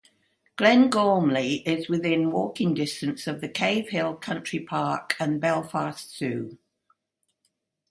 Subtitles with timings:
[0.57, 6.57] Glengormley is within walking distance of the Cavehill Country Park and Belfast Zoo.